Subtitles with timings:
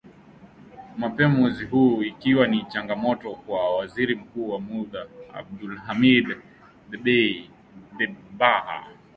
[0.97, 6.37] mapema mwezi huu ikiwa ni changamoto kwa Waziri Mkuu wa muda Abdulhamid
[6.89, 8.87] Dbeibah